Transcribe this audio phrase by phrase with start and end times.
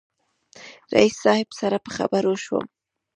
[0.93, 2.65] رئیس صاحب سره په خبرو شوم.